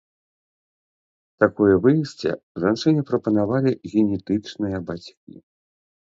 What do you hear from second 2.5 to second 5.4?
жанчыне прапанавалі генетычныя бацькі.